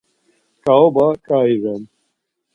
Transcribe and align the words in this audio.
Ǩaoba 0.63 1.07
ǩai 1.25 1.53
ren. 1.63 1.81